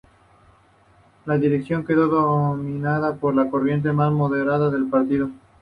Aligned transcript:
La 1.27 1.37
dirección 1.37 1.85
quedó 1.85 2.07
dominada 2.07 3.13
por 3.17 3.35
la 3.35 3.47
corriente 3.51 3.91
más 3.93 4.11
moderada 4.11 4.71
del 4.71 4.87
partido. 4.89 5.29